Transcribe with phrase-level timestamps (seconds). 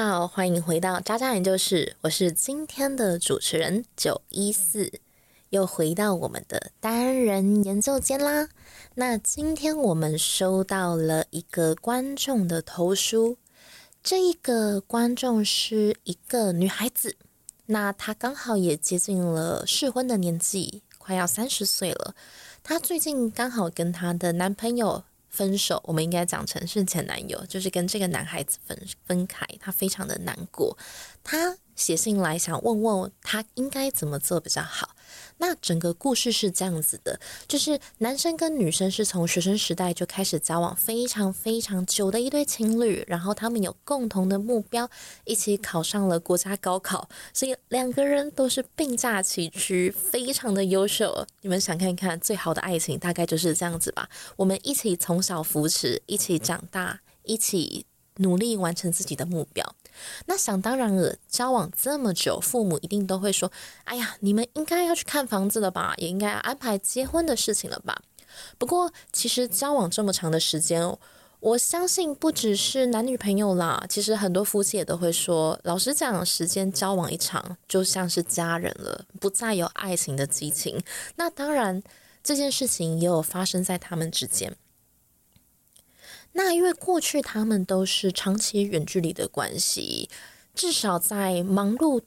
[0.00, 4.92] 好，欢迎回到渣渣研究室，我是今天的主持人九一四，
[5.50, 8.48] 又回到我们的单人研究间啦。
[8.94, 13.38] 那今天我们收到了一个观众的投书，
[14.00, 17.16] 这一个观众是一个女孩子，
[17.66, 22.14] 那她刚好也接近了适婚的年纪，快要三十岁了。
[22.62, 25.02] 她最近刚好跟她的男朋友。
[25.28, 30.76] 分手，我们应该讲成是前男友，就是跟这个男孩子分分开，他非常的难过，
[31.22, 34.90] 他写信来想问问他应该怎么做比较好。
[35.38, 43.04] 那整个故事是这样子的，就是男生跟女生是从学生时代就开始交往，非常非常久的一对情侣。
[43.06, 44.90] 然后他们有共同的目标，
[45.24, 51.24] 一起考上了国家高考，所以两个人都是并驾齐驱，非常的优秀。
[51.42, 54.08] 你们想看看最好的爱情，大概就是这样子吧。
[54.36, 57.86] 我们一起从小扶持，一起长大，一起
[58.18, 59.74] 努力完成自己的目标。
[60.26, 63.50] 那想当然了，交往这么久，父母一定都会说
[63.84, 68.00] ：“哎呀，你们应该要去看房子了吧，也应该要安排结婚的事情了吧。”
[68.58, 70.96] 不过，其实交往这么长的时间，
[71.40, 80.80] 我相信不只是男女朋友啦，其实很多夫妻也都会说：“老实讲，时间交往一场，就像是家人了，不再有爱情的激情。”
[81.16, 81.82] 那当然，
[82.22, 84.56] 这件事情也有发生在他们之间。
[86.38, 90.08] 那因为过去他们都是长期远距离的关系，
[90.54, 92.00] 至少在忙碌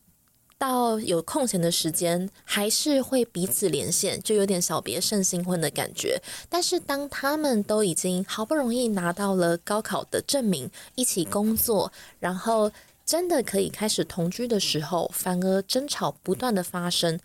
[0.58, 6.22] 到有空闲的时间，还是会彼此连线，就有点小别胜新婚的感觉。
[6.48, 12.72] 但是当他们都已经好不容易拿到了高考的证明，一起工作，然后
[13.06, 17.20] 真的可以开始同居的时候，反而争吵不断的发生。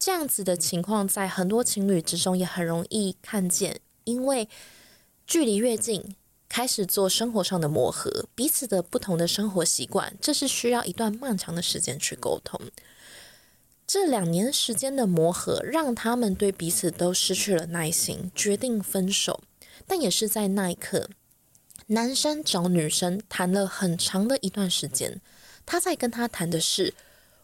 [0.00, 4.48] 这样子的情况在很多情侣之中也很容易看见，因为
[5.24, 6.16] 距离越近。
[6.56, 12.60] 开始做生活上的磨合，彼此的不同的生活习惯，这是需要一段漫长的时间去沟通。
[13.88, 19.40] 这两年时间的磨合，让他们对彼此都失去了耐心，决定分手。
[19.88, 21.08] 但也是在那一刻，
[21.88, 25.20] 男生找女生谈了很长的一段时间，
[25.66, 26.94] 他在跟他谈的是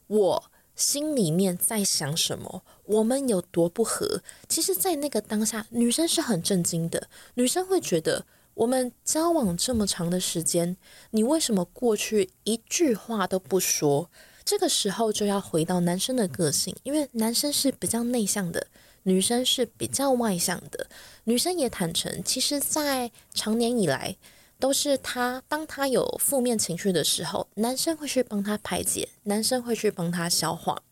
[0.06, 0.44] 我
[0.76, 4.22] 心里面在想什么，我们有多不合。
[4.48, 8.24] 其实，在那个当下，女生是很震惊的，女生会觉得。
[8.60, 10.76] 我们交往这么长的时间，
[11.12, 14.10] 你为什么过去一句话都不说？
[14.44, 18.66] 这个时候就要回到男生的个性，因为男生是比较内向的，
[19.04, 20.88] 女生是比较外向的。
[21.24, 24.18] 女生也坦诚，其实，在长年以来，
[24.58, 30.82] 都是他当他有负面情绪的时候，男生会去帮他排解，男生会去帮他消化。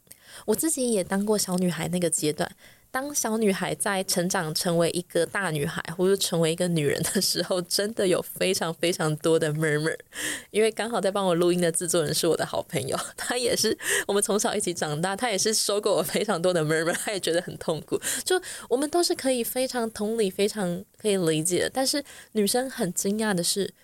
[0.47, 2.51] 我自己也当过小女孩那个阶段。
[2.91, 9.97] 当小女孩在成长成为一个大女孩，或者成为一个女人的时候，真的有非常非常多的 murmur。
[10.51, 18.01] 因为刚好在帮我录音的制作人是我的好朋友，他也是我们从小一起长大，他也是收过我非常多的 murmur，他也觉得很痛苦。
[18.25, 23.75] 就我们都是可以非常同理、非常可以理解的，但是女生很惊讶的是，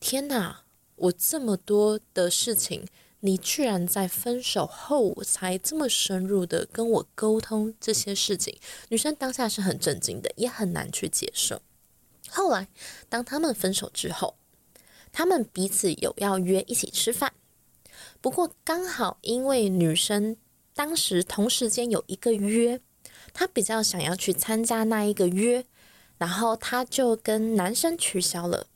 [0.00, 0.62] 天哪，
[0.96, 2.86] 我这么多的事情。
[3.24, 11.62] 你居然在分手后才这么深入的跟我沟通这些事情，女生当下是很震惊的，也很难去接受。
[12.28, 12.66] 后来，
[13.08, 14.34] 当他们分手之后，
[15.12, 17.32] 他们彼此有要约一起吃饭，
[18.20, 20.36] 不过刚好因为女生
[20.74, 22.80] 当时同时间有一个约，
[23.32, 25.64] 她比较想要去参加那一个约，
[26.18, 28.66] 然后她就跟男生取消了。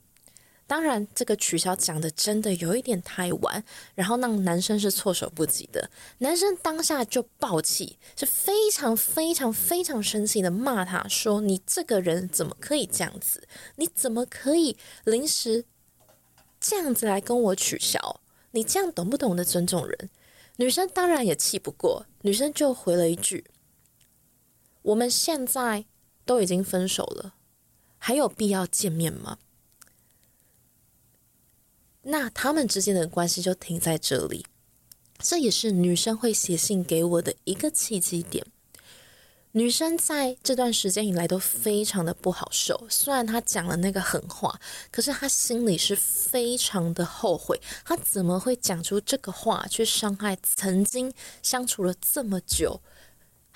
[0.69, 3.63] 当然，这个取消讲的真的有一点太晚，
[3.95, 5.89] 然后让男生是措手不及的。
[6.19, 13.47] 男生当下就暴气，是非常非常非常生气的骂他说：“你这个人怎么可以这样子？
[13.77, 15.65] 你怎么可以临时
[16.59, 18.21] 这样子来跟我取消？
[18.51, 20.11] 你这样懂不懂得尊重人？”
[20.59, 23.45] 女生当然也气不过，女生就回了一句
[24.83, 25.85] ：“我们现在
[26.25, 27.35] 都已经分手了，
[27.99, 29.39] 还有必要见面吗？”
[32.09, 34.47] 那他们之间的关系就停在这里，
[35.19, 38.47] 这也是女生会写信给我的一个契机点。
[39.53, 44.61] 女生在这段时间以来都非常的不好受，虽然她讲了那个狠话，
[44.93, 51.13] 可是她心里是非常的后悔，她怎么会讲出这个话去伤害曾经
[51.43, 52.81] 相处了这么久，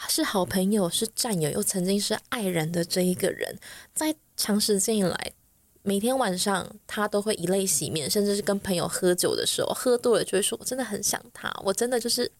[0.08, 3.60] 是好朋友、是战友，又曾经是爱人的这一个人，
[3.94, 5.34] 在长时间以来。
[5.82, 12.30] 每天晚上，他都会以泪洗面，甚至是跟朋友喝酒的时候，喝多了就会说：“我真的很想他，我真的就是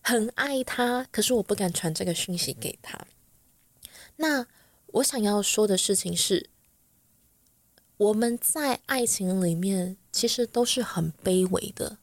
[0.00, 3.06] 很爱他，可是我不敢传这个讯息给他。”
[4.16, 4.46] 那
[4.86, 6.50] 我想要说的事情是，
[7.96, 11.98] 我们在爱情里面其实都是很卑微的。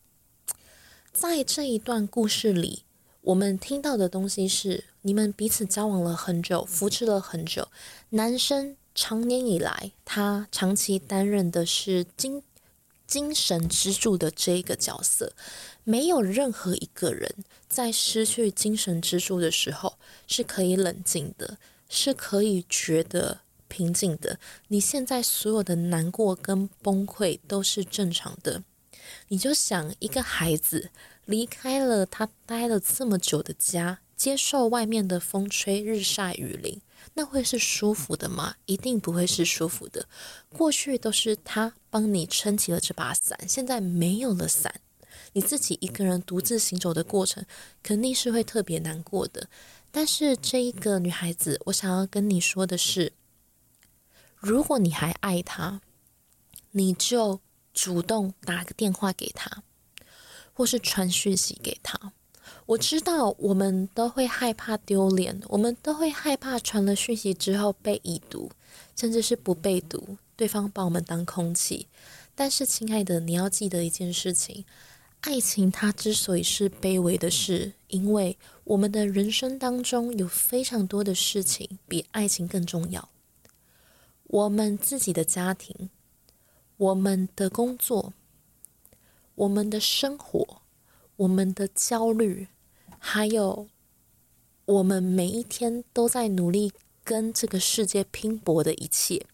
[1.12, 2.84] 在这一段故事里，
[3.22, 7.68] 我们听到的东西是：你们彼此交往了很久，扶持了很久。
[8.12, 12.42] 男生长年以来，他长期担任的是精
[13.06, 15.34] 精神支柱的这个角色。
[15.84, 17.36] 没有任何一个人
[17.68, 21.58] 在失去精神支柱的时候是可以冷静的，
[21.88, 24.40] 是可以觉得平静的。
[24.70, 28.64] 你现在所有的难过跟崩溃都是正常的。
[29.28, 30.90] 你就想一个孩子
[31.26, 36.82] 离开了他待了这么久的家，接受外面的风吹日晒雨淋，
[37.14, 38.56] 那会是舒服的吗？
[38.66, 40.08] 一定不会是舒服的。
[40.50, 44.82] 过去都是他帮你撑起了这把伞，现在没有了伞。
[45.34, 47.46] 你自己一个人独自行走的过程，
[47.84, 49.50] 肯定是会特别难过的。
[49.92, 53.14] 但是这一个女孩子，我想要跟你说的是，
[54.36, 55.82] 如果你还爱她，
[56.72, 57.40] 你就
[57.74, 59.64] 主动打个电话给她，
[60.54, 62.12] 或是传讯息给她。
[62.66, 68.52] 我知道我们都会害怕丢脸，我们都会害怕传了讯息之后被已读，
[68.96, 71.88] 甚至是不被读，对方把我们当空气。
[72.34, 74.66] 但是，亲爱的，你要记得一件事情。
[75.22, 83.10] 爱情它之所以是卑微的，事因为我们的人生当中有非常多的事情比爱情更重要。
[84.28, 85.90] 我们自己的家庭、
[86.78, 88.14] 我们的工作、
[89.34, 90.62] 我们的生活、
[91.18, 92.48] 我们的焦虑，
[93.00, 93.68] 还有
[94.66, 96.72] 我们每一天都在努力
[97.04, 99.26] 跟这个世界拼搏的一切，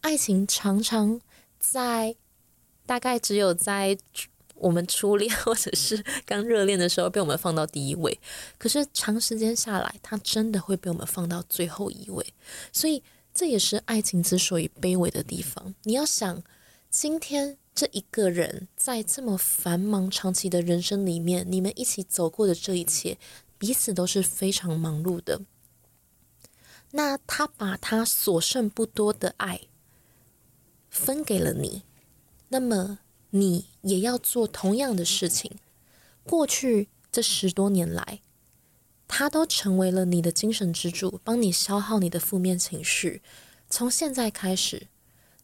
[0.00, 1.20] 爱情常常
[1.58, 2.16] 在
[2.86, 3.98] 大概只有在。
[4.60, 8.18] 我们初恋或者是刚热恋的时候被我们放到第一位，
[8.58, 12.34] 可是长时间下来，它真的会被我们放到最后一位。
[12.72, 13.00] 所以
[13.32, 15.76] 这也是爱情之所以卑微的地方。
[15.84, 16.42] 你要想，
[16.90, 23.18] 今天这一个人在这么繁忙长期的人生里面，你们一起走过的这一切，
[23.56, 25.42] 彼此都是非常忙碌的。
[26.90, 29.60] 那他把他所剩不多的爱
[30.90, 31.84] 分给了你，
[32.48, 32.98] 那么。
[33.30, 35.58] 你也要做同样的事情。
[36.24, 38.22] 过去这十多年来，
[39.06, 43.20] 他都成为了你的精神支柱，帮你消耗你的负面情绪。
[43.68, 44.86] 从现在开始，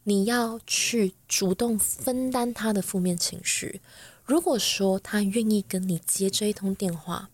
[0.04, 3.82] 你要去主动分担他的负面情绪。
[4.24, 7.28] 如果说他愿意跟你接这一通电话，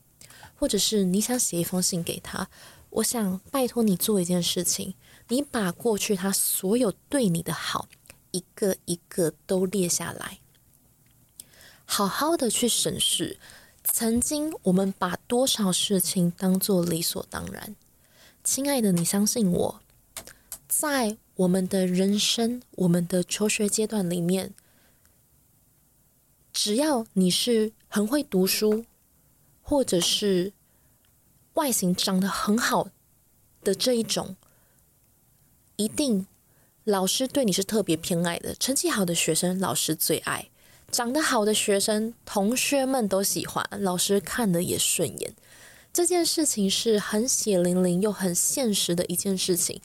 [0.59, 2.49] 或者是你想写一封信给他，
[2.89, 4.95] 我想拜托你做一件事情：
[5.29, 7.89] 你把过去他所有对你的好。
[8.33, 10.39] 一个一个都列下来，
[11.85, 13.41] 好好的去审视，
[13.83, 17.75] 曾经我们把多少事情当做理所当然。
[18.45, 19.81] 亲爱的，你相信我，
[20.81, 24.55] 在我们的人生、我们的求学阶段里面，
[26.55, 28.87] 只要你是很会读书，
[29.61, 30.55] 或者是
[31.53, 32.88] 外形长得很好
[33.62, 34.37] 的这一种，
[35.77, 36.27] 一定。
[36.85, 40.49] 老师对你是特别偏爱的，成绩好的学生老师最爱，
[40.91, 45.35] 长得好的学生同学们都喜欢，老师看的也顺眼。
[45.93, 49.83] 这件事情是很血淋淋又很现实的一件事情。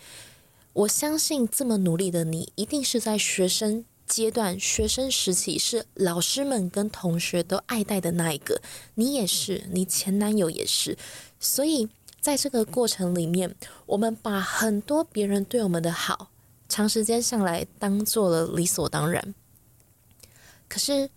[0.75, 8.61] 我相信这么努力的你，一定是在学生阶段、学生时期是老师们跟同学都爱戴的那一个，
[8.95, 10.97] 你也是，你前男友也是。
[11.39, 11.87] 所以
[12.19, 13.55] 在这个过程里面，
[13.85, 16.31] 我们把很多别人对我们的好。
[16.67, 19.33] 长时间上来当做了理所当然，
[20.67, 21.09] 可是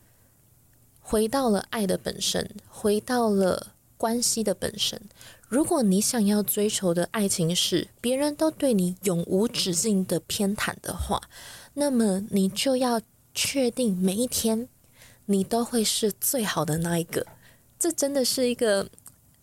[1.01, 5.01] 回到了爱的本身，回到了关系的本身。
[5.49, 11.21] 如果你想要追求的爱情是别人都对你永无止境的偏袒的话，
[11.75, 13.01] 那么你就要
[13.35, 14.69] 确定每一天
[15.27, 17.27] 你都会是最好的那一个。
[17.79, 18.89] 这真的是一个。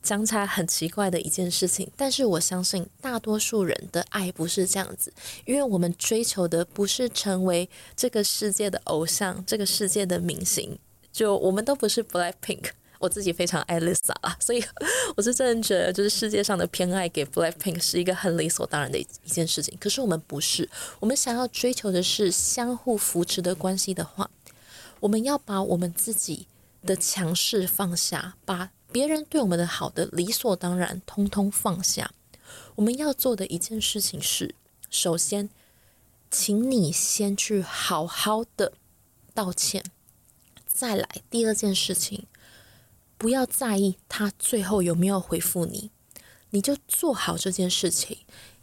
[0.06, 5.12] 讲起来很奇怪的一件事情，但是我相信大多数人的爱不是这样子，
[5.46, 10.78] 因为我们追求的不是成为这个世界的偶像，这个世界的明星，
[11.12, 12.66] 就我们都不是 Black Pink，
[13.06, 14.64] 我自己非常爱 Lisa 啊， 所以
[15.16, 19.78] 我是真的觉得，就是世界上的偏爱给 Black Pink 是一个很理所当然的一件事情。
[19.80, 20.70] 可是我们不是，
[21.00, 24.30] 我们想要追求的是相互扶持的关系的话，
[25.00, 26.48] 我们要把我们自己
[26.84, 28.72] 的强势放下，把。
[28.92, 32.12] 别人对我们的好的理所当然，通通放下。
[32.76, 34.56] 我们要做的一件事情是：
[34.90, 35.50] 首先，
[36.32, 38.72] 请你先去好好的
[39.34, 39.84] 道歉。
[40.66, 42.26] 再来，第二件事情，
[43.18, 45.90] 不要在意他最后有没有回复你，
[46.50, 48.18] 你就做好这件事情。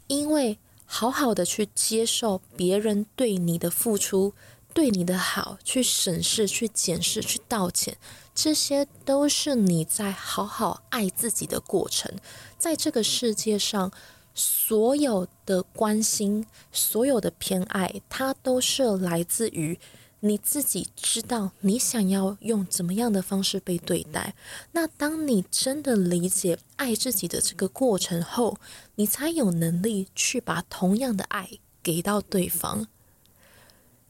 [0.07, 4.33] 因为好好的去接受别人对你的付出，
[4.73, 7.97] 对你的好去审视、去检视、去道歉，
[8.35, 12.13] 这些都是你在好好爱自己的过程。
[12.57, 13.91] 在这个世界上，
[14.35, 19.79] 所有的关心、所有的偏爱，它都是来自于。
[20.25, 24.33] 你自己知道你想要用怎么样的方式被对待，
[24.71, 28.57] 那当你真的理解爱自己的这个过程后，
[28.95, 31.49] 你才有能力去把同样的爱
[31.83, 32.87] 给到对方。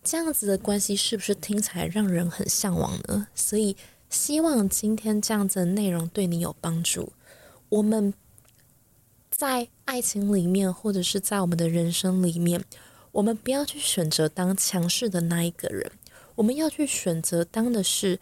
[0.03, 3.27] 这样子的关系是不是听起来让人很向往呢？
[3.34, 3.75] 所以
[4.08, 7.12] 希望今天这样子的内容对你有帮助。
[7.70, 8.13] 我们
[9.32, 12.63] 在爱情里面，或者是在我们的人生里面，
[13.13, 15.91] 我们不要去选择当强势的那一个人。
[16.35, 18.19] 我们要去选择当的是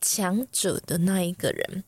[0.00, 1.84] 强者的那一个人，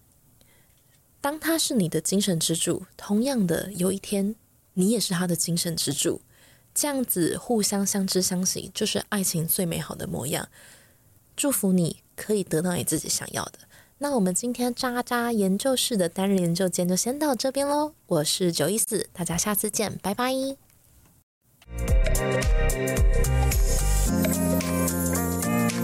[1.21, 4.35] 当他是你的精神支柱，同样的，有一天
[4.75, 6.21] 你也是他的精神支柱，
[6.75, 10.49] 这样子互相相知相惜，就是爱情最美好的模样。
[11.35, 13.61] 祝福你可以得到你自己想要的。
[13.99, 17.95] 那我们今天渣渣研究室的单人研究间就先到这边喽。
[18.07, 20.35] 我是九一四，大家下次见，拜拜。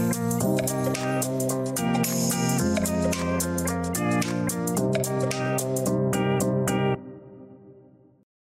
[0.08, 0.77] Música